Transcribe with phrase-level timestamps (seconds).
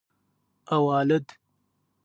[0.73, 1.25] اوالد